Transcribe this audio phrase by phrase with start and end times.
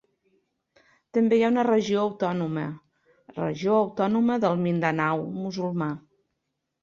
[1.17, 2.63] També hi ha una regió autònoma:
[3.35, 5.91] Regió Autònoma del Mindanao Musulmà.